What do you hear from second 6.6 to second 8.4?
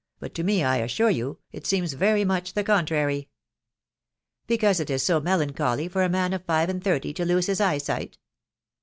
ihirty to lose his eye sight?